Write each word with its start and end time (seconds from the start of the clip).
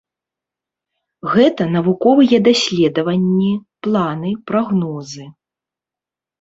Гэта 1.33 1.67
навуковыя 1.75 2.37
даследаванні, 2.49 3.53
планы, 3.85 4.29
прагнозы. 4.51 5.31